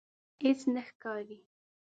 [0.43, 1.39] هیڅ نه ښکاري